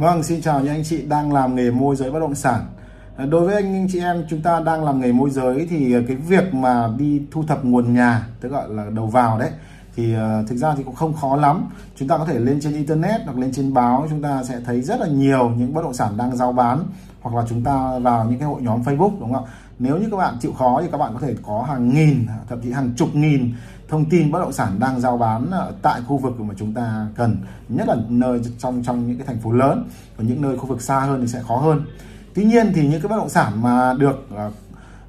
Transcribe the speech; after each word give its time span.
Vâng, 0.00 0.22
xin 0.22 0.42
chào 0.42 0.60
những 0.60 0.68
anh 0.68 0.84
chị 0.84 1.02
đang 1.02 1.32
làm 1.32 1.54
nghề 1.54 1.70
môi 1.70 1.96
giới 1.96 2.10
bất 2.10 2.18
động 2.18 2.34
sản. 2.34 2.66
À, 3.16 3.26
đối 3.26 3.46
với 3.46 3.54
anh, 3.54 3.74
anh 3.74 3.86
chị 3.92 4.00
em 4.00 4.24
chúng 4.30 4.42
ta 4.42 4.60
đang 4.60 4.84
làm 4.84 5.00
nghề 5.00 5.12
môi 5.12 5.30
giới 5.30 5.66
thì 5.70 5.94
cái 6.08 6.16
việc 6.16 6.54
mà 6.54 6.88
đi 6.98 7.22
thu 7.30 7.42
thập 7.42 7.64
nguồn 7.64 7.94
nhà, 7.94 8.26
tức 8.40 8.48
gọi 8.48 8.68
là 8.68 8.86
đầu 8.90 9.06
vào 9.06 9.38
đấy 9.38 9.50
thì 9.96 10.14
uh, 10.14 10.48
thực 10.48 10.56
ra 10.56 10.74
thì 10.76 10.82
cũng 10.82 10.94
không 10.94 11.14
khó 11.14 11.36
lắm. 11.36 11.64
Chúng 11.96 12.08
ta 12.08 12.18
có 12.18 12.24
thể 12.24 12.38
lên 12.38 12.60
trên 12.60 12.72
internet 12.72 13.20
hoặc 13.24 13.38
lên 13.38 13.52
trên 13.52 13.74
báo 13.74 14.06
chúng 14.10 14.22
ta 14.22 14.42
sẽ 14.44 14.60
thấy 14.64 14.80
rất 14.80 15.00
là 15.00 15.06
nhiều 15.06 15.50
những 15.50 15.74
bất 15.74 15.82
động 15.82 15.94
sản 15.94 16.16
đang 16.16 16.36
giao 16.36 16.52
bán 16.52 16.84
hoặc 17.20 17.36
là 17.36 17.46
chúng 17.48 17.64
ta 17.64 17.98
vào 17.98 18.24
những 18.24 18.38
cái 18.38 18.48
hội 18.48 18.62
nhóm 18.62 18.82
Facebook 18.82 19.20
đúng 19.20 19.32
không 19.32 19.44
ạ? 19.44 19.50
Nếu 19.78 19.98
như 19.98 20.08
các 20.10 20.16
bạn 20.16 20.34
chịu 20.40 20.52
khó 20.52 20.80
thì 20.82 20.88
các 20.92 20.98
bạn 20.98 21.12
có 21.14 21.20
thể 21.20 21.34
có 21.46 21.62
hàng 21.68 21.94
nghìn 21.94 22.26
thậm 22.48 22.60
chí 22.62 22.72
hàng 22.72 22.92
chục 22.96 23.08
nghìn 23.14 23.52
thông 23.90 24.10
tin 24.10 24.30
bất 24.30 24.38
động 24.38 24.52
sản 24.52 24.76
đang 24.80 25.00
giao 25.00 25.16
bán 25.16 25.50
tại 25.82 26.00
khu 26.06 26.16
vực 26.16 26.40
mà 26.40 26.54
chúng 26.58 26.74
ta 26.74 27.06
cần 27.16 27.36
nhất 27.68 27.88
là 27.88 27.96
nơi 28.08 28.40
trong 28.58 28.82
trong 28.82 29.06
những 29.06 29.18
cái 29.18 29.26
thành 29.26 29.38
phố 29.38 29.52
lớn. 29.52 29.88
Và 30.16 30.24
những 30.24 30.42
nơi 30.42 30.58
khu 30.58 30.66
vực 30.66 30.82
xa 30.82 31.00
hơn 31.00 31.20
thì 31.20 31.26
sẽ 31.26 31.42
khó 31.48 31.56
hơn. 31.56 31.86
Tuy 32.34 32.44
nhiên 32.44 32.72
thì 32.74 32.88
những 32.88 33.00
cái 33.00 33.08
bất 33.08 33.16
động 33.16 33.28
sản 33.28 33.62
mà 33.62 33.94
được 33.94 34.26
ờ, 34.36 34.50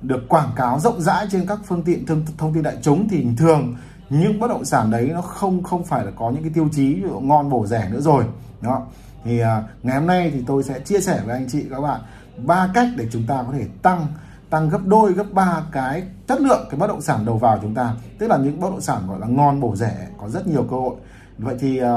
được 0.01 0.29
quảng 0.29 0.49
cáo 0.55 0.79
rộng 0.79 1.01
rãi 1.01 1.27
trên 1.31 1.45
các 1.47 1.59
phương 1.65 1.83
tiện 1.83 2.05
thông, 2.05 2.25
thông 2.37 2.53
tin 2.53 2.63
đại 2.63 2.77
chúng 2.81 3.07
thì 3.09 3.27
thường 3.37 3.75
những 4.09 4.39
bất 4.39 4.47
động 4.47 4.65
sản 4.65 4.91
đấy 4.91 5.09
nó 5.13 5.21
không 5.21 5.63
không 5.63 5.83
phải 5.83 6.05
là 6.05 6.11
có 6.15 6.31
những 6.31 6.43
cái 6.43 6.51
tiêu 6.53 6.69
chí 6.71 6.95
ví 6.95 7.01
dụ 7.01 7.19
ngon 7.19 7.49
bổ 7.49 7.67
rẻ 7.67 7.89
nữa 7.91 7.99
rồi 8.01 8.23
đó 8.61 8.81
thì 9.23 9.39
ờ, 9.39 9.63
ngày 9.83 9.99
hôm 9.99 10.07
nay 10.07 10.31
thì 10.33 10.43
tôi 10.47 10.63
sẽ 10.63 10.79
chia 10.79 10.99
sẻ 10.99 11.21
với 11.25 11.35
anh 11.35 11.47
chị 11.49 11.65
các 11.69 11.81
bạn 11.81 12.01
ba 12.37 12.71
cách 12.73 12.87
để 12.97 13.07
chúng 13.11 13.23
ta 13.27 13.43
có 13.47 13.53
thể 13.53 13.65
tăng 13.81 14.07
tăng 14.51 14.69
gấp 14.69 14.85
đôi 14.85 15.13
gấp 15.13 15.33
ba 15.33 15.63
cái 15.71 16.03
chất 16.27 16.41
lượng 16.41 16.67
cái 16.69 16.79
bất 16.79 16.87
động 16.87 17.01
sản 17.01 17.25
đầu 17.25 17.37
vào 17.37 17.59
chúng 17.61 17.75
ta. 17.75 17.93
Tức 18.19 18.27
là 18.27 18.37
những 18.37 18.59
bất 18.59 18.69
động 18.69 18.81
sản 18.81 19.07
gọi 19.07 19.19
là 19.19 19.27
ngon 19.27 19.59
bổ 19.59 19.75
rẻ 19.75 20.07
có 20.17 20.29
rất 20.29 20.47
nhiều 20.47 20.63
cơ 20.69 20.75
hội. 20.75 20.95
Vậy 21.37 21.55
thì 21.59 21.81
uh, 21.81 21.87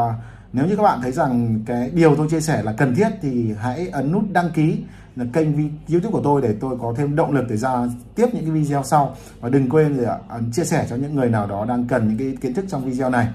nếu 0.53 0.67
như 0.67 0.77
các 0.77 0.83
bạn 0.83 1.03
thấy 1.03 1.13
rằng 1.13 1.61
cái 1.67 1.91
điều 1.91 2.17
tôi 2.17 2.29
chia 2.31 2.41
sẻ 2.41 2.63
là 2.63 2.73
cần 2.73 2.95
thiết 2.95 3.09
thì 3.23 3.55
hãy 3.61 3.89
ấn 3.89 4.13
nút 4.13 4.23
đăng 4.33 4.51
ký 4.51 4.79
là 5.17 5.25
kênh 5.33 5.47
youtube 5.91 6.13
của 6.13 6.21
tôi 6.25 6.43
để 6.43 6.55
tôi 6.61 6.77
có 6.83 6.95
thêm 6.97 7.17
động 7.17 7.33
lực 7.33 7.45
để 7.49 7.57
ra 7.57 7.89
tiếp 8.15 8.27
những 8.33 8.45
cái 8.45 8.51
video 8.51 8.83
sau. 8.83 9.17
Và 9.41 9.49
đừng 9.49 9.71
quên 9.71 9.97
để 9.97 10.09
chia 10.53 10.65
sẻ 10.65 10.87
cho 10.91 10.97
những 10.97 11.15
người 11.15 11.31
nào 11.31 11.47
đó 11.47 11.65
đang 11.65 11.87
cần 11.87 12.09
những 12.09 12.19
cái 12.19 12.37
kiến 12.41 12.55
thức 12.55 12.65
trong 12.69 12.85
video 12.85 13.11
này. 13.11 13.29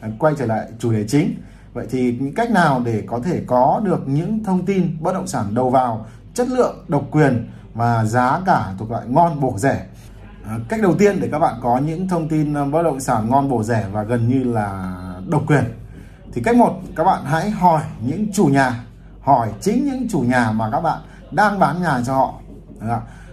Ờ, 0.00 0.08
quay 0.18 0.34
trở 0.38 0.46
lại 0.46 0.68
chủ 0.78 0.92
đề 0.92 1.04
chính. 1.08 1.34
Vậy 1.72 1.86
thì 1.90 2.16
những 2.20 2.34
cách 2.34 2.50
nào 2.50 2.82
để 2.84 3.02
có 3.06 3.20
thể 3.24 3.42
có 3.46 3.80
được 3.84 4.08
những 4.08 4.44
thông 4.44 4.66
tin 4.66 4.96
bất 5.00 5.12
động 5.12 5.26
sản 5.26 5.54
đầu 5.54 5.70
vào 5.70 6.06
chất 6.34 6.48
lượng 6.48 6.84
độc 6.88 7.04
quyền 7.10 7.46
và 7.78 8.04
giá 8.04 8.40
cả 8.46 8.72
thuộc 8.78 8.90
loại 8.90 9.04
ngon 9.06 9.40
bổ 9.40 9.54
rẻ. 9.58 9.86
À, 10.46 10.58
cách 10.68 10.82
đầu 10.82 10.94
tiên 10.98 11.20
để 11.20 11.28
các 11.32 11.38
bạn 11.38 11.54
có 11.62 11.78
những 11.78 12.08
thông 12.08 12.28
tin 12.28 12.54
à, 12.54 12.64
bất 12.64 12.82
động 12.82 13.00
sản 13.00 13.30
ngon 13.30 13.48
bổ 13.48 13.62
rẻ 13.62 13.86
và 13.92 14.02
gần 14.02 14.28
như 14.28 14.44
là 14.44 14.94
độc 15.26 15.42
quyền, 15.46 15.64
thì 16.32 16.42
cách 16.42 16.56
một, 16.56 16.80
các 16.96 17.04
bạn 17.04 17.24
hãy 17.24 17.50
hỏi 17.50 17.82
những 18.00 18.32
chủ 18.32 18.44
nhà, 18.44 18.84
hỏi 19.20 19.48
chính 19.60 19.86
những 19.86 20.08
chủ 20.10 20.20
nhà 20.20 20.52
mà 20.52 20.70
các 20.72 20.80
bạn 20.80 20.98
đang 21.30 21.58
bán 21.58 21.82
nhà 21.82 22.00
cho 22.06 22.14
họ. 22.14 22.34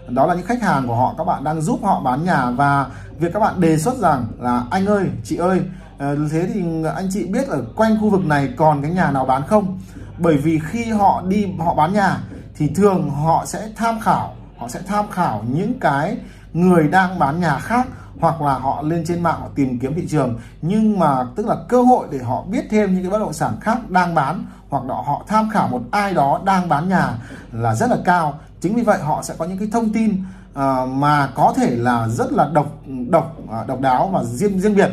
Đó 0.09 0.25
là 0.25 0.35
những 0.35 0.45
khách 0.45 0.61
hàng 0.61 0.88
của 0.88 0.95
họ, 0.95 1.16
các 1.17 1.23
bạn 1.23 1.43
đang 1.43 1.61
giúp 1.61 1.79
họ 1.83 2.01
bán 2.01 2.25
nhà 2.25 2.51
và 2.51 2.88
việc 3.19 3.33
các 3.33 3.39
bạn 3.39 3.61
đề 3.61 3.77
xuất 3.77 3.97
rằng 3.97 4.25
là, 4.39 4.63
anh 4.71 4.85
ơi, 4.85 5.09
chị 5.23 5.35
ơi 5.35 5.61
ờ, 5.97 6.17
thế 6.31 6.49
thì 6.53 6.63
anh 6.95 7.07
chị 7.11 7.25
biết 7.25 7.47
ở 7.47 7.63
quanh 7.75 7.97
khu 8.01 8.09
vực 8.09 8.25
này 8.25 8.53
còn 8.57 8.81
cái 8.81 8.91
nhà 8.91 9.11
nào 9.11 9.25
bán 9.25 9.41
không? 9.47 9.79
Bởi 10.17 10.38
vì 10.38 10.59
khi 10.59 10.91
họ 10.91 11.23
đi, 11.27 11.47
họ 11.59 11.75
bán 11.75 11.93
nhà 11.93 12.17
thì 12.57 12.67
thường 12.75 13.09
họ 13.09 13.45
sẽ 13.45 13.69
tham 13.75 13.99
khảo 13.99 14.33
họ 14.57 14.67
sẽ 14.67 14.81
tham 14.87 15.05
khảo 15.11 15.43
những 15.51 15.79
cái 15.79 16.17
người 16.53 16.87
đang 16.87 17.19
bán 17.19 17.39
nhà 17.39 17.59
khác 17.59 17.87
hoặc 18.19 18.41
là 18.41 18.53
họ 18.53 18.81
lên 18.81 19.03
trên 19.07 19.23
mạng 19.23 19.39
họ 19.39 19.47
tìm 19.55 19.79
kiếm 19.79 19.95
thị 19.95 20.07
trường. 20.09 20.39
Nhưng 20.61 20.99
mà 20.99 21.25
tức 21.35 21.45
là 21.45 21.55
cơ 21.67 21.81
hội 21.81 22.07
để 22.11 22.19
họ 22.19 22.43
biết 22.43 22.65
thêm 22.69 22.93
những 22.93 23.03
cái 23.03 23.11
bất 23.11 23.19
động 23.19 23.33
sản 23.33 23.57
khác 23.61 23.89
đang 23.89 24.15
bán 24.15 24.45
hoặc 24.69 24.83
là 24.85 24.95
họ 24.95 25.23
tham 25.27 25.49
khảo 25.49 25.67
một 25.67 25.81
ai 25.91 26.13
đó 26.13 26.41
đang 26.45 26.69
bán 26.69 26.89
nhà 26.89 27.17
là 27.51 27.75
rất 27.75 27.89
là 27.89 27.97
cao. 28.05 28.39
Chính 28.61 28.75
vì 28.75 28.83
vậy 28.83 28.99
họ 28.99 29.23
sẽ 29.23 29.33
có 29.38 29.45
những 29.45 29.57
cái 29.57 29.69
thông 29.71 29.94
tin 29.94 30.23
uh, 30.51 30.89
mà 30.89 31.29
có 31.35 31.53
thể 31.57 31.75
là 31.75 32.07
rất 32.07 32.31
là 32.31 32.49
độc 32.53 32.67
độc 33.09 33.38
uh, 33.44 33.67
độc 33.67 33.81
đáo 33.81 34.09
và 34.13 34.23
riêng 34.23 34.59
riêng 34.59 34.75
biệt 34.75 34.89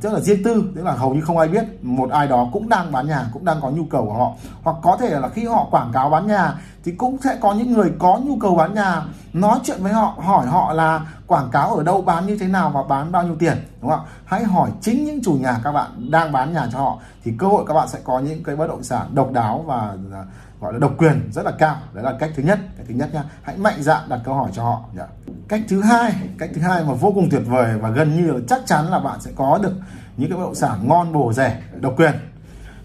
tức 0.00 0.12
là 0.12 0.20
riêng 0.20 0.42
tư, 0.44 0.72
tức 0.76 0.84
là 0.84 0.92
hầu 0.92 1.14
như 1.14 1.20
không 1.20 1.38
ai 1.38 1.48
biết, 1.48 1.64
một 1.82 2.10
ai 2.10 2.28
đó 2.28 2.48
cũng 2.52 2.68
đang 2.68 2.92
bán 2.92 3.08
nhà, 3.08 3.26
cũng 3.32 3.44
đang 3.44 3.60
có 3.60 3.70
nhu 3.70 3.84
cầu 3.84 4.04
của 4.04 4.12
họ. 4.12 4.32
Hoặc 4.62 4.76
có 4.82 4.96
thể 4.96 5.20
là 5.20 5.28
khi 5.28 5.44
họ 5.44 5.66
quảng 5.70 5.90
cáo 5.92 6.10
bán 6.10 6.26
nhà, 6.26 6.54
thì 6.84 6.92
cũng 6.92 7.18
sẽ 7.24 7.38
có 7.40 7.54
những 7.54 7.72
người 7.72 7.92
có 7.98 8.20
nhu 8.24 8.38
cầu 8.38 8.54
bán 8.54 8.74
nhà, 8.74 9.02
nói 9.32 9.58
chuyện 9.64 9.82
với 9.82 9.92
họ, 9.92 10.14
hỏi 10.18 10.46
họ 10.46 10.72
là 10.72 11.06
quảng 11.26 11.48
cáo 11.52 11.74
ở 11.74 11.82
đâu, 11.82 12.02
bán 12.02 12.26
như 12.26 12.38
thế 12.38 12.46
nào 12.48 12.70
và 12.70 12.82
bán 12.82 13.12
bao 13.12 13.22
nhiêu 13.22 13.36
tiền, 13.38 13.56
đúng 13.82 13.90
không 13.90 14.00
ạ? 14.00 14.10
Hãy 14.24 14.44
hỏi 14.44 14.70
chính 14.80 15.04
những 15.04 15.20
chủ 15.24 15.32
nhà 15.32 15.60
các 15.64 15.72
bạn 15.72 16.10
đang 16.10 16.32
bán 16.32 16.52
nhà 16.52 16.68
cho 16.72 16.78
họ, 16.78 16.98
thì 17.24 17.32
cơ 17.38 17.46
hội 17.46 17.64
các 17.68 17.74
bạn 17.74 17.88
sẽ 17.88 17.98
có 18.04 18.18
những 18.18 18.44
cái 18.44 18.56
bất 18.56 18.66
động 18.66 18.82
sản 18.82 19.06
độc 19.12 19.32
đáo 19.32 19.64
và 19.66 19.94
à, 20.12 20.24
gọi 20.60 20.72
là 20.72 20.78
độc 20.78 20.92
quyền 20.98 21.30
rất 21.32 21.44
là 21.44 21.52
cao. 21.58 21.76
Đấy 21.92 22.04
là 22.04 22.16
cách 22.20 22.30
thứ 22.36 22.42
nhất, 22.42 22.58
cách 22.76 22.86
thứ 22.88 22.94
nhất 22.94 23.14
nha 23.14 23.24
hãy 23.42 23.56
mạnh 23.56 23.82
dạn 23.82 24.08
đặt 24.08 24.20
câu 24.24 24.34
hỏi 24.34 24.50
cho 24.54 24.62
họ 24.62 24.84
yeah. 24.96 25.08
cách 25.48 25.62
thứ 25.68 25.82
hai, 25.82 26.12
cách 26.38 26.50
thứ 26.54 26.60
hai 26.60 26.84
mà 26.84 26.92
vô 26.92 27.12
cùng 27.14 27.28
tuyệt 27.30 27.42
vời 27.46 27.78
và 27.78 27.90
gần 27.90 28.16
như 28.16 28.32
là 28.32 28.38
chắc 28.48 28.60
chắn 28.66 28.86
là 28.86 29.00
bạn 29.00 29.20
sẽ 29.20 29.30
có 29.36 29.58
được 29.62 29.72
những 30.16 30.30
cái 30.30 30.38
bất 30.38 30.44
động 30.44 30.54
sản 30.54 30.88
ngon 30.88 31.12
bổ 31.12 31.32
rẻ, 31.32 31.62
độc 31.80 31.94
quyền. 31.96 32.12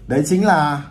Đấy 0.06 0.22
chính 0.26 0.46
là 0.46 0.82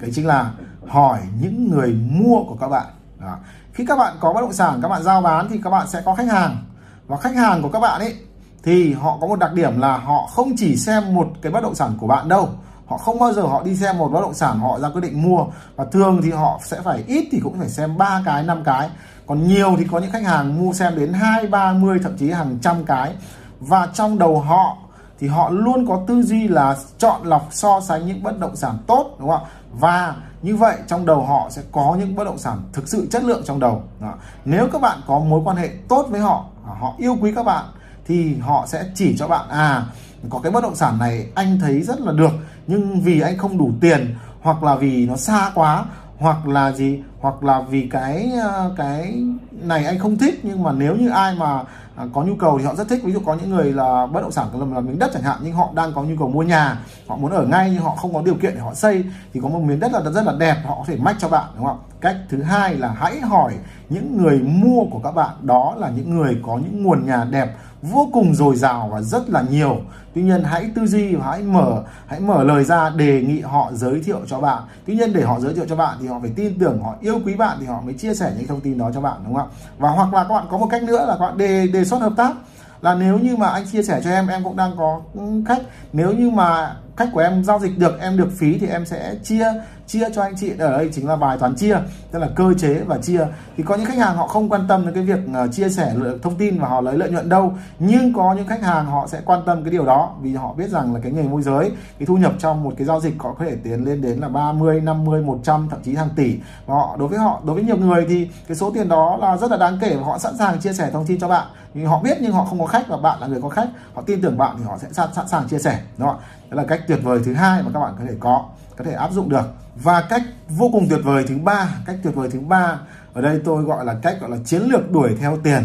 cái 0.00 0.10
chính 0.14 0.26
là 0.26 0.50
hỏi 0.88 1.20
những 1.40 1.70
người 1.70 1.92
mua 1.92 2.44
của 2.48 2.56
các 2.60 2.68
bạn. 2.68 2.86
Đó. 3.20 3.36
khi 3.72 3.86
các 3.86 3.96
bạn 3.96 4.16
có 4.20 4.32
bất 4.32 4.40
động 4.40 4.52
sản, 4.52 4.78
các 4.82 4.88
bạn 4.88 5.02
giao 5.02 5.20
bán 5.20 5.48
thì 5.50 5.60
các 5.64 5.70
bạn 5.70 5.86
sẽ 5.88 6.02
có 6.04 6.14
khách 6.14 6.28
hàng. 6.32 6.64
Và 7.06 7.16
khách 7.16 7.34
hàng 7.34 7.62
của 7.62 7.68
các 7.68 7.80
bạn 7.80 8.00
ấy, 8.00 8.14
thì 8.62 8.92
họ 8.92 9.18
có 9.20 9.26
một 9.26 9.38
đặc 9.38 9.52
điểm 9.52 9.80
là 9.80 9.96
họ 9.96 10.26
không 10.26 10.52
chỉ 10.56 10.76
xem 10.76 11.14
một 11.14 11.28
cái 11.42 11.52
bất 11.52 11.62
động 11.62 11.74
sản 11.74 11.96
của 11.98 12.06
bạn 12.06 12.28
đâu 12.28 12.48
họ 12.88 12.96
không 12.96 13.18
bao 13.18 13.32
giờ 13.32 13.42
họ 13.42 13.62
đi 13.62 13.76
xem 13.76 13.98
một 13.98 14.08
bất 14.08 14.20
động 14.20 14.34
sản 14.34 14.58
họ 14.58 14.78
ra 14.80 14.88
quyết 14.88 15.00
định 15.00 15.22
mua. 15.22 15.44
Và 15.76 15.84
thường 15.84 16.20
thì 16.22 16.30
họ 16.30 16.60
sẽ 16.64 16.80
phải 16.84 17.04
ít 17.06 17.28
thì 17.32 17.40
cũng 17.42 17.58
phải 17.58 17.68
xem 17.68 17.98
ba 17.98 18.22
cái, 18.24 18.42
năm 18.42 18.64
cái. 18.64 18.90
Còn 19.26 19.48
nhiều 19.48 19.74
thì 19.78 19.84
có 19.90 19.98
những 19.98 20.10
khách 20.10 20.24
hàng 20.24 20.60
mua 20.60 20.72
xem 20.72 20.96
đến 20.96 21.12
hai, 21.12 21.46
ba 21.46 21.72
mươi, 21.72 21.98
thậm 22.02 22.16
chí 22.16 22.30
hàng 22.30 22.58
trăm 22.62 22.84
cái. 22.84 23.14
Và 23.60 23.88
trong 23.94 24.18
đầu 24.18 24.40
họ 24.40 24.76
thì 25.20 25.26
họ 25.26 25.50
luôn 25.50 25.86
có 25.88 26.00
tư 26.06 26.22
duy 26.22 26.48
là 26.48 26.76
chọn 26.98 27.22
lọc, 27.24 27.48
so 27.50 27.80
sánh 27.80 28.06
những 28.06 28.22
bất 28.22 28.38
động 28.38 28.56
sản 28.56 28.78
tốt, 28.86 29.16
đúng 29.18 29.28
không 29.28 29.44
ạ? 29.44 29.50
Và 29.72 30.14
như 30.42 30.56
vậy 30.56 30.76
trong 30.86 31.06
đầu 31.06 31.22
họ 31.22 31.46
sẽ 31.50 31.62
có 31.72 31.96
những 31.98 32.16
bất 32.16 32.24
động 32.24 32.38
sản 32.38 32.58
thực 32.72 32.88
sự 32.88 33.08
chất 33.10 33.24
lượng 33.24 33.42
trong 33.44 33.60
đầu. 33.60 33.82
Đó. 34.00 34.14
nếu 34.44 34.68
các 34.72 34.82
bạn 34.82 34.98
có 35.06 35.18
mối 35.18 35.40
quan 35.44 35.56
hệ 35.56 35.70
tốt 35.88 36.06
với 36.10 36.20
họ 36.20 36.44
họ 36.64 36.94
yêu 36.98 37.16
quý 37.20 37.32
các 37.36 37.42
bạn, 37.42 37.64
thì 38.06 38.36
họ 38.36 38.64
sẽ 38.66 38.84
chỉ 38.94 39.16
cho 39.18 39.28
bạn 39.28 39.48
à 39.48 39.86
có 40.30 40.40
cái 40.42 40.52
bất 40.52 40.62
động 40.62 40.74
sản 40.74 40.98
này 40.98 41.26
anh 41.34 41.58
thấy 41.60 41.82
rất 41.82 42.00
là 42.00 42.12
được 42.12 42.30
nhưng 42.68 43.00
vì 43.00 43.20
anh 43.20 43.38
không 43.38 43.58
đủ 43.58 43.70
tiền 43.80 44.14
hoặc 44.40 44.62
là 44.62 44.74
vì 44.74 45.06
nó 45.06 45.16
xa 45.16 45.50
quá 45.54 45.84
hoặc 46.18 46.48
là 46.48 46.72
gì 46.72 47.02
hoặc 47.20 47.44
là 47.44 47.60
vì 47.70 47.88
cái 47.90 48.32
ờ, 48.42 48.74
cái 48.76 49.22
này 49.62 49.84
anh 49.84 49.98
không 49.98 50.18
thích 50.18 50.40
nhưng 50.42 50.62
mà 50.62 50.72
nếu 50.72 50.96
như 50.96 51.10
ai 51.10 51.34
mà 51.34 51.64
à, 51.96 52.04
có 52.14 52.22
nhu 52.22 52.34
cầu 52.36 52.58
thì 52.58 52.64
họ 52.64 52.74
rất 52.74 52.88
thích. 52.88 53.00
Ví 53.04 53.12
dụ 53.12 53.20
có 53.26 53.34
những 53.34 53.50
người 53.50 53.72
là 53.72 54.06
bất 54.06 54.20
động 54.20 54.32
sản 54.32 54.46
là, 54.52 54.66
là 54.74 54.80
miếng 54.80 54.98
đất 54.98 55.10
chẳng 55.14 55.22
hạn 55.22 55.38
nhưng 55.42 55.52
họ 55.52 55.70
đang 55.74 55.92
có 55.92 56.02
nhu 56.02 56.14
cầu 56.18 56.28
mua 56.28 56.42
nhà 56.42 56.78
họ 57.06 57.16
muốn 57.16 57.30
ở 57.30 57.46
ngay 57.46 57.70
nhưng 57.72 57.82
họ 57.82 57.96
không 57.96 58.14
có 58.14 58.22
điều 58.22 58.34
kiện 58.34 58.54
để 58.54 58.60
họ 58.60 58.74
xây 58.74 59.04
thì 59.32 59.40
có 59.42 59.48
một 59.48 59.60
miếng 59.60 59.80
đất 59.80 59.92
là 59.92 60.00
rất 60.10 60.26
là 60.26 60.32
đẹp 60.38 60.56
họ 60.64 60.74
có 60.78 60.84
thể 60.86 60.96
mách 60.96 61.16
cho 61.18 61.28
bạn 61.28 61.44
đúng 61.56 61.66
không 61.66 61.78
cách 62.00 62.16
thứ 62.28 62.42
hai 62.42 62.74
là 62.74 62.88
hãy 62.88 63.20
hỏi 63.20 63.54
những 63.88 64.22
người 64.22 64.38
mua 64.38 64.84
của 64.90 65.00
các 65.04 65.14
bạn 65.14 65.34
đó 65.42 65.74
là 65.78 65.88
những 65.88 66.16
người 66.18 66.36
có 66.46 66.58
những 66.58 66.82
nguồn 66.82 67.06
nhà 67.06 67.24
đẹp 67.24 67.56
vô 67.82 68.08
cùng 68.12 68.34
dồi 68.34 68.56
dào 68.56 68.88
và 68.92 69.02
rất 69.02 69.30
là 69.30 69.44
nhiều. 69.50 69.76
Tuy 70.14 70.22
nhiên 70.22 70.42
hãy 70.44 70.70
tư 70.74 70.86
duy 70.86 71.14
và 71.14 71.26
hãy 71.26 71.42
mở 71.42 71.82
hãy 72.06 72.20
mở 72.20 72.44
lời 72.44 72.64
ra 72.64 72.90
đề 72.90 73.22
nghị 73.22 73.40
họ 73.40 73.70
giới 73.72 74.00
thiệu 74.00 74.20
cho 74.26 74.40
bạn. 74.40 74.62
Tuy 74.86 74.94
nhiên 74.94 75.12
để 75.12 75.22
họ 75.22 75.40
giới 75.40 75.54
thiệu 75.54 75.64
cho 75.68 75.76
bạn 75.76 75.98
thì 76.00 76.06
họ 76.06 76.18
phải 76.20 76.30
tin 76.36 76.58
tưởng, 76.58 76.82
họ 76.82 76.94
yêu 77.00 77.20
quý 77.24 77.34
bạn 77.34 77.56
thì 77.60 77.66
họ 77.66 77.80
mới 77.80 77.94
chia 77.94 78.14
sẻ 78.14 78.32
những 78.38 78.46
thông 78.46 78.60
tin 78.60 78.78
đó 78.78 78.90
cho 78.94 79.00
bạn, 79.00 79.16
đúng 79.24 79.34
không 79.34 79.48
ạ? 79.48 79.54
Và 79.78 79.90
hoặc 79.90 80.14
là 80.14 80.24
các 80.24 80.34
bạn 80.34 80.46
có 80.50 80.58
một 80.58 80.68
cách 80.70 80.82
nữa 80.82 81.04
là 81.06 81.16
các 81.18 81.26
bạn 81.26 81.38
đề 81.38 81.66
đề 81.66 81.84
xuất 81.84 82.00
hợp 82.00 82.12
tác. 82.16 82.32
Là 82.80 82.94
nếu 82.94 83.18
như 83.18 83.36
mà 83.36 83.48
anh 83.48 83.66
chia 83.72 83.82
sẻ 83.82 84.00
cho 84.04 84.10
em 84.10 84.26
em 84.26 84.44
cũng 84.44 84.56
đang 84.56 84.76
có 84.76 85.00
ừ, 85.14 85.42
khách. 85.46 85.62
Nếu 85.92 86.12
như 86.12 86.30
mà 86.30 86.76
khách 86.98 87.08
của 87.12 87.20
em 87.20 87.44
giao 87.44 87.58
dịch 87.58 87.78
được 87.78 88.00
em 88.00 88.16
được 88.16 88.28
phí 88.38 88.58
thì 88.58 88.66
em 88.66 88.86
sẽ 88.86 89.14
chia 89.24 89.52
chia 89.86 90.08
cho 90.14 90.22
anh 90.22 90.34
chị. 90.36 90.52
Ở 90.58 90.70
đây 90.70 90.90
chính 90.92 91.08
là 91.08 91.16
bài 91.16 91.38
toán 91.38 91.54
chia 91.54 91.78
tức 92.10 92.18
là 92.18 92.28
cơ 92.36 92.54
chế 92.58 92.74
và 92.74 92.98
chia. 92.98 93.26
Thì 93.56 93.62
có 93.62 93.76
những 93.76 93.86
khách 93.86 93.98
hàng 93.98 94.16
họ 94.16 94.26
không 94.26 94.48
quan 94.48 94.68
tâm 94.68 94.84
đến 94.84 94.94
cái 94.94 95.02
việc 95.02 95.18
ờ, 95.34 95.48
chia 95.48 95.68
sẻ 95.68 95.94
thông 96.22 96.36
tin 96.36 96.58
và 96.58 96.68
họ 96.68 96.80
lấy 96.80 96.98
lợi 96.98 97.10
nhuận 97.10 97.28
đâu 97.28 97.52
nhưng 97.78 98.12
có 98.12 98.34
những 98.34 98.46
khách 98.46 98.62
hàng 98.62 98.86
họ 98.86 99.06
sẽ 99.06 99.20
quan 99.24 99.42
tâm 99.46 99.64
cái 99.64 99.70
điều 99.70 99.84
đó 99.84 100.14
vì 100.20 100.34
họ 100.34 100.54
biết 100.54 100.70
rằng 100.70 100.94
là 100.94 101.00
cái 101.02 101.12
nghề 101.12 101.22
môi 101.22 101.42
giới 101.42 101.70
cái 101.98 102.06
thu 102.06 102.16
nhập 102.16 102.32
trong 102.38 102.64
một 102.64 102.74
cái 102.78 102.86
giao 102.86 103.00
dịch 103.00 103.14
có 103.18 103.34
thể 103.38 103.56
tiến 103.64 103.84
lên 103.84 104.02
đến 104.02 104.18
là 104.18 104.28
30 104.28 104.80
50 104.80 105.22
100 105.22 105.68
thậm 105.70 105.80
chí 105.82 105.94
hàng 105.94 106.10
tỷ. 106.16 106.36
Và 106.66 106.74
họ 106.74 106.96
đối 106.98 107.08
với 107.08 107.18
họ 107.18 107.40
đối 107.44 107.54
với 107.54 107.64
nhiều 107.64 107.76
người 107.76 108.06
thì 108.08 108.28
cái 108.48 108.56
số 108.56 108.70
tiền 108.70 108.88
đó 108.88 109.18
là 109.20 109.36
rất 109.36 109.50
là 109.50 109.56
đáng 109.56 109.78
kể 109.80 109.96
và 109.96 110.06
họ 110.06 110.18
sẵn 110.18 110.36
sàng 110.36 110.60
chia 110.60 110.72
sẻ 110.72 110.90
thông 110.92 111.06
tin 111.06 111.20
cho 111.20 111.28
bạn. 111.28 111.46
Nhưng 111.74 111.86
họ 111.86 112.00
biết 112.00 112.18
nhưng 112.20 112.32
họ 112.32 112.44
không 112.44 112.60
có 112.60 112.66
khách 112.66 112.88
và 112.88 112.96
bạn 112.96 113.20
là 113.20 113.26
người 113.26 113.42
có 113.42 113.48
khách 113.48 113.68
họ 113.94 114.02
tin 114.02 114.20
tưởng 114.22 114.38
bạn 114.38 114.56
thì 114.58 114.64
họ 114.64 114.78
sẽ 114.78 114.88
sẵn, 114.92 115.08
sẵn 115.14 115.28
sàng 115.28 115.48
chia 115.48 115.58
sẻ 115.58 115.80
đó 115.98 116.18
đó 116.50 116.56
là 116.56 116.64
cách 116.64 116.80
tuyệt 116.88 117.00
vời 117.02 117.20
thứ 117.24 117.34
hai 117.34 117.62
mà 117.62 117.70
các 117.74 117.80
bạn 117.80 117.94
có 117.98 118.04
thể 118.08 118.14
có 118.20 118.44
có 118.76 118.84
thể 118.84 118.92
áp 118.92 119.12
dụng 119.12 119.28
được. 119.28 119.44
Và 119.74 120.00
cách 120.00 120.22
vô 120.48 120.68
cùng 120.72 120.86
tuyệt 120.90 121.00
vời 121.04 121.24
thứ 121.28 121.38
ba 121.38 121.68
cách 121.86 121.96
tuyệt 122.02 122.14
vời 122.14 122.28
thứ 122.32 122.40
ba 122.40 122.78
ở 123.14 123.22
đây 123.22 123.40
tôi 123.44 123.62
gọi 123.62 123.84
là 123.84 123.94
cách 124.02 124.16
gọi 124.20 124.30
là 124.30 124.36
chiến 124.44 124.62
lược 124.62 124.92
đuổi 124.92 125.16
theo 125.20 125.38
tiền. 125.44 125.62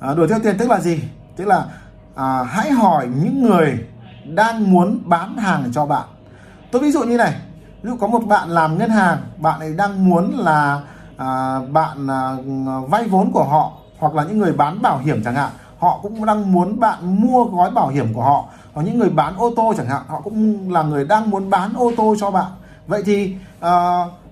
À, 0.00 0.14
đuổi 0.14 0.28
theo 0.28 0.38
tiền 0.42 0.58
tức 0.58 0.70
là 0.70 0.80
gì? 0.80 1.02
Tức 1.36 1.44
là 1.44 1.64
à, 2.14 2.42
hãy 2.42 2.70
hỏi 2.70 3.08
những 3.22 3.42
người 3.42 3.86
đang 4.24 4.72
muốn 4.72 5.00
bán 5.04 5.36
hàng 5.36 5.70
cho 5.72 5.86
bạn. 5.86 6.04
Tôi 6.70 6.82
ví 6.82 6.90
dụ 6.90 7.02
như 7.02 7.16
này 7.16 7.34
ví 7.82 7.90
dụ 7.90 7.96
có 7.96 8.06
một 8.06 8.26
bạn 8.26 8.48
làm 8.48 8.78
ngân 8.78 8.90
hàng 8.90 9.18
bạn 9.36 9.60
ấy 9.60 9.74
đang 9.74 10.08
muốn 10.08 10.38
là 10.38 10.82
à, 11.16 11.60
bạn 11.72 12.10
à, 12.10 12.36
vay 12.88 13.08
vốn 13.08 13.32
của 13.32 13.44
họ 13.44 13.72
hoặc 13.98 14.14
là 14.14 14.24
những 14.24 14.38
người 14.38 14.52
bán 14.52 14.82
bảo 14.82 14.98
hiểm 14.98 15.24
chẳng 15.24 15.34
hạn 15.34 15.50
họ 15.78 15.98
cũng 16.02 16.24
đang 16.26 16.52
muốn 16.52 16.80
bạn 16.80 17.20
mua 17.20 17.44
gói 17.44 17.70
bảo 17.70 17.88
hiểm 17.88 18.14
của 18.14 18.22
họ 18.22 18.48
hoặc 18.76 18.82
những 18.82 18.98
người 18.98 19.10
bán 19.10 19.36
ô 19.36 19.52
tô 19.56 19.74
chẳng 19.76 19.86
hạn 19.86 20.02
họ 20.06 20.20
cũng 20.20 20.70
là 20.72 20.82
người 20.82 21.04
đang 21.04 21.30
muốn 21.30 21.50
bán 21.50 21.74
ô 21.76 21.92
tô 21.96 22.14
cho 22.18 22.30
bạn. 22.30 22.52
Vậy 22.86 23.02
thì 23.06 23.36
uh, 23.60 23.68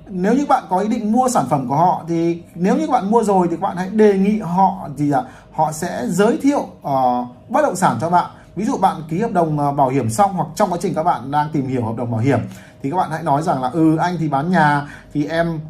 nếu 0.08 0.35
như 0.35 0.46
bạn 0.46 0.64
có 0.69 0.79
ý 0.79 0.88
định 0.88 1.12
mua 1.12 1.29
sản 1.29 1.44
phẩm 1.50 1.69
của 1.69 1.76
họ 1.76 2.02
thì 2.08 2.43
nếu 2.55 2.76
như 2.76 2.87
bạn 2.87 3.11
mua 3.11 3.23
rồi 3.23 3.49
thì 3.50 3.56
bạn 3.56 3.76
hãy 3.76 3.88
đề 3.88 4.19
nghị 4.19 4.41
họ 4.41 4.88
gì 4.96 5.11
ạ? 5.11 5.23
Họ 5.52 5.73
sẽ 5.73 6.02
giới 6.08 6.38
thiệu 6.43 6.58
uh, 6.61 7.26
bất 7.49 7.62
động 7.62 7.76
sản 7.76 7.96
cho 8.00 8.11
bạn. 8.11 8.31
Ví 8.56 8.64
dụ 8.64 8.76
bạn 8.76 8.96
ký 9.08 9.20
hợp 9.20 9.32
đồng 9.32 9.69
uh, 9.69 9.76
bảo 9.76 9.88
hiểm 9.88 10.11
xong 10.11 10.32
hoặc 10.32 10.49
trong 10.55 10.73
quá 10.73 10.79
trình 10.81 10.94
các 10.94 11.02
bạn 11.02 11.31
đang 11.31 11.50
tìm 11.52 11.67
hiểu 11.67 11.85
hợp 11.85 11.97
đồng 11.97 12.11
bảo 12.11 12.20
hiểm 12.20 12.38
thì 12.82 12.90
các 12.90 12.97
bạn 12.97 13.11
hãy 13.11 13.23
nói 13.23 13.43
rằng 13.43 13.62
là 13.62 13.70
ừ 13.73 13.97
anh 13.97 14.17
thì 14.19 14.29
bán 14.29 14.50
nhà 14.50 14.88
thì 15.14 15.26
em 15.26 15.61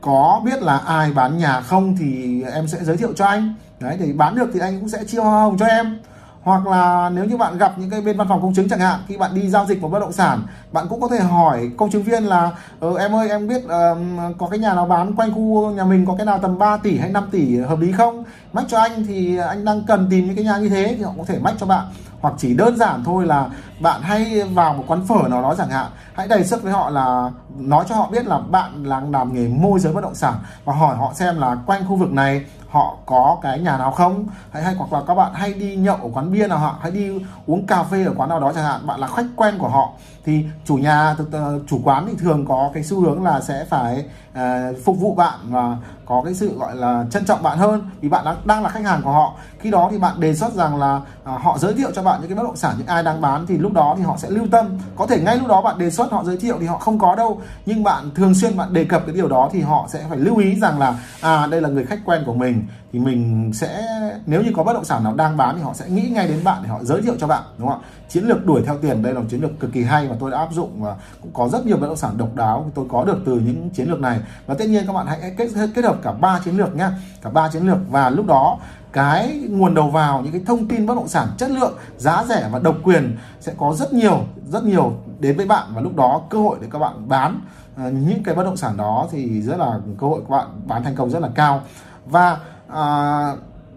có 0.00 0.40
biết 0.44 0.62
là 0.62 0.78
ai 0.78 1.12
bán 1.12 1.38
nhà 1.38 1.60
không 1.60 1.96
thì 1.96 2.42
em 2.42 2.68
sẽ 2.68 2.84
giới 2.84 2.96
thiệu 2.96 3.12
cho 3.16 3.26
anh. 3.26 3.54
Đấy 3.80 3.96
thì 4.00 4.12
bán 4.12 4.34
được 4.34 4.50
thì 4.54 4.60
anh 4.60 4.80
cũng 4.80 4.88
sẽ 4.88 5.04
chia 5.04 5.18
hoa 5.18 5.42
hồng 5.42 5.58
cho 5.58 5.66
em 5.66 6.00
hoặc 6.42 6.66
là 6.66 7.10
nếu 7.14 7.24
như 7.24 7.36
bạn 7.36 7.58
gặp 7.58 7.72
những 7.78 7.90
cái 7.90 8.00
bên 8.00 8.16
văn 8.16 8.28
phòng 8.28 8.42
công 8.42 8.54
chứng 8.54 8.68
chẳng 8.68 8.80
hạn 8.80 9.00
khi 9.08 9.16
bạn 9.16 9.34
đi 9.34 9.48
giao 9.48 9.66
dịch 9.66 9.82
một 9.82 9.88
bất 9.88 9.98
động 9.98 10.12
sản 10.12 10.42
bạn 10.72 10.86
cũng 10.88 11.00
có 11.00 11.08
thể 11.08 11.20
hỏi 11.20 11.70
công 11.76 11.90
chứng 11.90 12.02
viên 12.02 12.24
là 12.24 12.50
ờ, 12.80 12.96
em 12.96 13.14
ơi 13.14 13.28
em 13.28 13.48
biết 13.48 13.62
uh, 13.64 14.38
có 14.38 14.46
cái 14.50 14.58
nhà 14.58 14.74
nào 14.74 14.86
bán 14.86 15.14
quanh 15.16 15.34
khu 15.34 15.70
nhà 15.70 15.84
mình 15.84 16.06
có 16.06 16.14
cái 16.16 16.26
nào 16.26 16.38
tầm 16.38 16.58
3 16.58 16.76
tỷ 16.76 16.98
hay 16.98 17.10
5 17.10 17.28
tỷ 17.30 17.56
hợp 17.58 17.80
lý 17.80 17.92
không? 17.92 18.24
Mách 18.52 18.64
cho 18.68 18.78
anh 18.78 19.06
thì 19.06 19.36
anh 19.36 19.64
đang 19.64 19.82
cần 19.86 20.06
tìm 20.10 20.26
những 20.26 20.36
cái 20.36 20.44
nhà 20.44 20.58
như 20.58 20.68
thế 20.68 20.94
thì 20.98 21.02
họ 21.02 21.12
có 21.18 21.24
thể 21.26 21.38
mách 21.38 21.54
cho 21.58 21.66
bạn. 21.66 21.86
Hoặc 22.20 22.34
chỉ 22.38 22.54
đơn 22.54 22.76
giản 22.76 23.04
thôi 23.04 23.26
là 23.26 23.50
bạn 23.80 24.02
hay 24.02 24.42
vào 24.42 24.74
một 24.74 24.84
quán 24.86 25.06
phở 25.06 25.28
nào 25.28 25.42
đó 25.42 25.54
chẳng 25.58 25.70
hạn 25.70 25.86
hãy 26.14 26.28
đầy 26.28 26.44
sức 26.44 26.62
với 26.62 26.72
họ 26.72 26.90
là 26.90 27.30
nói 27.58 27.84
cho 27.88 27.94
họ 27.94 28.08
biết 28.10 28.26
là 28.26 28.38
bạn 28.38 28.90
đang 28.90 29.10
làm 29.10 29.34
nghề 29.34 29.48
môi 29.48 29.80
giới 29.80 29.92
bất 29.92 30.00
động 30.00 30.14
sản 30.14 30.34
và 30.64 30.74
hỏi 30.74 30.96
họ 30.96 31.12
xem 31.14 31.38
là 31.38 31.56
quanh 31.66 31.82
khu 31.88 31.96
vực 31.96 32.12
này 32.12 32.44
họ 32.70 32.96
có 33.06 33.38
cái 33.42 33.58
nhà 33.58 33.78
nào 33.78 33.90
không? 33.90 34.26
Hay 34.50 34.62
hay 34.62 34.74
hoặc 34.74 34.92
là 34.92 35.02
các 35.06 35.14
bạn 35.14 35.34
hay 35.34 35.54
đi 35.54 35.76
nhậu 35.76 35.96
ở 35.96 36.08
quán 36.14 36.32
bia 36.32 36.46
nào 36.46 36.58
họ 36.58 36.78
hay 36.80 36.90
đi 36.90 37.10
uống 37.46 37.66
cà 37.66 37.82
phê 37.82 38.04
ở 38.04 38.12
quán 38.16 38.28
nào 38.28 38.40
đó 38.40 38.52
chẳng 38.54 38.64
hạn, 38.64 38.86
bạn 38.86 39.00
là 39.00 39.06
khách 39.06 39.26
quen 39.36 39.54
của 39.58 39.68
họ, 39.68 39.92
thì 40.24 40.44
chủ 40.64 40.76
nhà 40.76 41.16
ờ, 41.32 41.60
chủ 41.68 41.80
quán 41.84 42.06
thì 42.06 42.14
thường 42.18 42.46
có 42.46 42.70
cái 42.74 42.82
xu 42.82 43.00
hướng 43.00 43.24
là 43.24 43.40
sẽ 43.40 43.64
phải 43.64 44.04
uh, 44.32 44.84
phục 44.84 44.98
vụ 44.98 45.14
bạn 45.14 45.38
và 45.48 45.76
có 46.06 46.22
cái 46.24 46.34
sự 46.34 46.58
gọi 46.58 46.76
là 46.76 47.04
trân 47.10 47.24
trọng 47.24 47.42
bạn 47.42 47.58
hơn 47.58 47.90
vì 48.00 48.08
bạn 48.08 48.24
đang, 48.24 48.36
đang 48.44 48.62
là 48.62 48.68
khách 48.68 48.84
hàng 48.84 49.02
của 49.04 49.10
họ. 49.10 49.34
Khi 49.58 49.70
đó 49.70 49.88
thì 49.90 49.98
bạn 49.98 50.20
đề 50.20 50.34
xuất 50.34 50.54
rằng 50.54 50.76
là 50.76 50.96
uh, 50.96 51.40
họ 51.40 51.58
giới 51.58 51.74
thiệu 51.74 51.90
cho 51.94 52.02
bạn 52.02 52.20
những 52.20 52.28
cái 52.30 52.36
bất 52.36 52.42
động 52.42 52.56
sản 52.56 52.74
những 52.78 52.86
ai 52.86 53.02
đang 53.02 53.20
bán 53.20 53.46
thì 53.46 53.58
lúc 53.58 53.72
đó 53.72 53.94
thì 53.98 54.04
họ 54.04 54.16
sẽ 54.16 54.30
lưu 54.30 54.46
tâm. 54.50 54.78
Có 54.96 55.06
thể 55.06 55.20
ngay 55.20 55.38
lúc 55.38 55.48
đó 55.48 55.62
bạn 55.62 55.78
đề 55.78 55.90
xuất 55.90 56.12
họ 56.12 56.24
giới 56.24 56.36
thiệu 56.36 56.56
thì 56.60 56.66
họ 56.66 56.78
không 56.78 56.98
có 56.98 57.14
đâu 57.14 57.40
nhưng 57.66 57.82
bạn 57.82 58.10
thường 58.14 58.34
xuyên 58.34 58.56
bạn 58.56 58.72
đề 58.72 58.84
cập 58.84 59.02
cái 59.06 59.14
điều 59.14 59.28
đó 59.28 59.48
thì 59.52 59.60
họ 59.60 59.86
sẽ 59.88 60.04
phải 60.08 60.18
lưu 60.18 60.36
ý 60.36 60.60
rằng 60.60 60.78
là 60.78 60.94
à 61.20 61.46
đây 61.46 61.60
là 61.60 61.68
người 61.68 61.84
khách 61.84 62.00
quen 62.04 62.22
của 62.26 62.34
mình 62.34 62.66
thì 62.92 62.98
mình 62.98 63.50
sẽ 63.54 63.82
nếu 64.26 64.42
như 64.42 64.52
có 64.56 64.62
bất 64.62 64.72
động 64.72 64.84
sản 64.84 65.04
nào 65.04 65.14
đang 65.14 65.36
bán 65.36 65.56
thì 65.56 65.62
họ 65.62 65.74
sẽ 65.74 65.88
nghĩ 65.88 66.08
ngay 66.08 66.28
đến 66.28 66.44
bạn 66.44 66.58
để 66.62 66.68
họ 66.68 66.78
giới 66.82 67.02
thiệu 67.02 67.14
cho 67.18 67.26
bạn 67.26 67.42
đúng 67.58 67.68
không 67.68 67.80
ạ? 67.82 67.86
Chiến 68.08 68.24
lược 68.24 68.46
đuổi 68.46 68.62
theo 68.66 68.78
tiền 68.78 69.02
đây 69.02 69.14
là 69.14 69.20
một 69.20 69.26
chiến 69.30 69.40
lược 69.40 69.60
cực 69.60 69.72
kỳ 69.72 69.82
hay 69.82 70.08
mà 70.08 70.16
tôi 70.20 70.30
đã 70.30 70.38
áp 70.38 70.52
dụng 70.52 70.82
và 70.82 70.96
cũng 71.22 71.30
có 71.34 71.48
rất 71.48 71.66
nhiều 71.66 71.76
bất 71.76 71.86
động 71.86 71.96
sản 71.96 72.18
độc 72.18 72.34
đáo. 72.34 72.70
Tôi 72.74 72.84
có 72.88 73.04
được 73.04 73.18
từ 73.26 73.34
những 73.34 73.70
chiến 73.70 73.88
lược 73.88 74.00
này 74.00 74.19
và 74.46 74.54
tất 74.54 74.68
nhiên 74.68 74.86
các 74.86 74.92
bạn 74.92 75.06
hãy 75.06 75.34
kết 75.36 75.48
kết 75.74 75.84
hợp 75.84 75.96
cả 76.02 76.12
ba 76.12 76.40
chiến 76.44 76.56
lược 76.56 76.76
nhá 76.76 76.92
cả 77.22 77.30
ba 77.30 77.48
chiến 77.48 77.66
lược. 77.66 77.78
Và 77.90 78.10
lúc 78.10 78.26
đó 78.26 78.58
cái 78.92 79.40
nguồn 79.48 79.74
đầu 79.74 79.90
vào 79.90 80.20
những 80.22 80.32
cái 80.32 80.42
thông 80.46 80.68
tin 80.68 80.86
bất 80.86 80.94
động 80.94 81.08
sản 81.08 81.28
chất 81.38 81.50
lượng 81.50 81.78
giá 81.96 82.24
rẻ 82.28 82.48
và 82.52 82.58
độc 82.58 82.76
quyền 82.84 83.16
sẽ 83.40 83.52
có 83.58 83.74
rất 83.74 83.92
nhiều 83.92 84.24
rất 84.52 84.64
nhiều 84.64 84.92
đến 85.18 85.36
với 85.36 85.46
bạn. 85.46 85.66
Và 85.74 85.80
lúc 85.80 85.96
đó 85.96 86.22
cơ 86.30 86.38
hội 86.38 86.58
để 86.60 86.68
các 86.70 86.78
bạn 86.78 87.08
bán 87.08 87.40
ờ, 87.76 87.90
những 87.90 88.22
cái 88.22 88.34
bất 88.34 88.44
động 88.44 88.56
sản 88.56 88.76
đó 88.76 89.06
thì 89.10 89.42
rất 89.42 89.56
là 89.56 89.80
cơ 90.00 90.06
hội 90.06 90.20
các 90.20 90.30
bạn 90.30 90.46
bán 90.66 90.84
thành 90.84 90.96
công 90.96 91.10
rất 91.10 91.22
là 91.22 91.28
cao. 91.34 91.62
Và 92.06 92.38
à, 92.68 92.82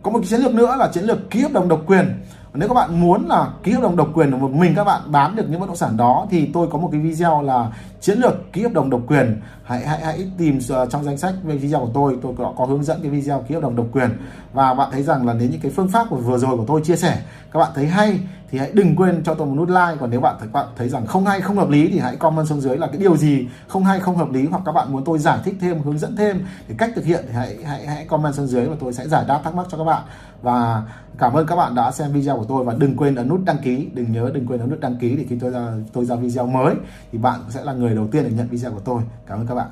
có 0.04 0.12
một 0.12 0.20
cái 0.20 0.28
chiến 0.28 0.42
lược 0.42 0.54
nữa 0.54 0.76
là 0.80 0.90
chiến 0.94 1.04
lược 1.04 1.30
ký 1.30 1.42
hợp 1.42 1.52
đồng 1.52 1.68
độc 1.68 1.82
quyền 1.86 2.24
nếu 2.56 2.68
các 2.68 2.74
bạn 2.74 3.02
muốn 3.02 3.28
là 3.28 3.50
ký 3.64 3.72
hợp 3.72 3.82
đồng 3.82 3.96
độc 3.96 4.10
quyền 4.14 4.32
của 4.32 4.38
một 4.38 4.52
mình 4.52 4.74
các 4.76 4.84
bạn 4.84 5.02
bán 5.12 5.36
được 5.36 5.50
những 5.50 5.60
bất 5.60 5.68
động 5.68 5.76
sản 5.76 5.98
đó 5.98 6.28
thì 6.30 6.50
tôi 6.54 6.68
có 6.72 6.78
một 6.78 6.90
cái 6.92 7.02
video 7.02 7.42
là 7.42 7.72
chiến 8.02 8.20
lược 8.20 8.54
ký 8.54 8.64
hợp 8.64 8.74
đồng 8.74 8.90
độc 8.90 9.02
quyền. 9.08 9.42
Hãy 9.64 9.88
hãy 9.88 10.06
hãy 10.06 10.32
tìm 10.38 10.60
ờ, 10.70 10.86
trong 10.86 11.04
danh 11.04 11.18
sách 11.18 11.34
về 11.44 11.56
video 11.58 11.80
của 11.80 11.92
tôi 11.94 12.18
tôi 12.22 12.34
có, 12.38 12.54
có 12.58 12.66
hướng 12.66 12.84
dẫn 12.84 13.00
cái 13.02 13.12
video 13.12 13.46
ký 13.48 13.56
hợp 13.56 13.62
đồng 13.62 13.76
độc 13.76 13.86
quyền. 13.92 14.10
Và 14.54 14.74
bạn 14.74 14.90
thấy 14.92 15.04
rằng 15.04 15.28
là 15.28 15.34
đến 15.34 15.52
những 15.52 15.62
cái 15.62 15.72
phương 15.76 15.88
pháp 15.88 16.08
của 16.10 16.16
vừa 16.16 16.38
rồi 16.38 16.58
của 16.58 16.66
tôi 16.68 16.82
chia 16.84 16.96
sẻ 16.96 17.22
các 17.52 17.60
bạn 17.60 17.72
thấy 17.76 17.88
hay 17.88 18.20
thì 18.54 18.60
hãy 18.60 18.72
đừng 18.74 18.96
quên 18.96 19.24
cho 19.24 19.34
tôi 19.34 19.48
một 19.48 19.56
nút 19.56 19.70
like. 19.70 19.98
Còn 20.00 20.10
nếu 20.10 20.22
bạn 20.22 20.36
thấy 20.40 20.48
bạn 20.48 20.68
thấy 20.76 20.90
rằng 20.90 21.06
không 21.06 21.26
hay, 21.26 21.42
không 21.42 21.58
hợp 21.58 21.70
lý 21.70 21.88
thì 21.88 22.00
hãy 22.00 22.16
comment 22.16 22.48
xuống 22.48 22.62
dưới 22.62 22.78
là 22.78 22.88
cái 22.88 22.98
điều 22.98 23.18
gì 23.18 23.48
không 23.68 23.84
hay, 23.84 24.00
không 24.00 24.18
hợp 24.18 24.32
lý, 24.32 24.46
hoặc 24.46 24.62
các 24.66 24.72
bạn 24.72 24.92
muốn 24.92 25.04
tôi 25.06 25.20
giải 25.20 25.40
thích 25.44 25.56
thêm, 25.62 25.82
hướng 25.82 25.98
dẫn 25.98 26.16
thêm 26.16 26.46
để 26.68 26.76
cách 26.78 26.92
thực 26.96 27.06
hiện 27.06 27.26
thì 27.28 27.34
hãy 27.34 27.58
hãy 27.66 27.88
hãy 27.88 28.06
comment 28.06 28.34
xuống 28.34 28.48
dưới 28.48 28.66
và 28.66 28.76
tôi 28.80 28.94
sẽ 28.94 29.08
giải 29.08 29.26
đáp 29.28 29.42
thắc 29.44 29.56
mắc 29.56 29.66
cho 29.70 29.78
các 29.78 29.84
bạn. 29.84 30.04
Và 30.42 30.84
cảm 31.18 31.34
ơn 31.34 31.48
các 31.48 31.56
bạn 31.56 31.76
đã 31.76 31.92
xem 31.92 32.12
video 32.12 32.38
của 32.38 32.46
tôi. 32.48 32.64
Và 32.64 32.74
đừng 32.78 32.98
quên 32.98 33.16
ấn 33.16 33.30
nút 33.30 33.42
đăng 33.46 33.58
ký. 33.64 33.90
Đừng 33.94 34.12
nhớ 34.12 34.32
đừng 34.34 34.48
quên 34.48 34.60
ấn 34.60 34.70
nút 34.70 34.80
đăng 34.80 34.98
ký 34.98 35.16
để 35.16 35.26
khi 35.30 35.38
tôi 35.40 35.52
ra 35.52 35.72
tôi 35.94 36.06
ra 36.06 36.16
video 36.16 36.48
mới 36.48 36.76
thì 37.12 37.18
bạn 37.18 37.40
sẽ 37.50 37.64
là 37.64 37.74
người 37.74 37.96
đầu 37.96 38.08
tiên 38.12 38.24
để 38.24 38.32
nhận 38.32 38.48
video 38.48 38.72
của 38.72 38.82
tôi. 38.86 39.02
Cảm 39.28 39.40
ơn 39.40 39.48
các 39.48 39.56
bạn. 39.56 39.68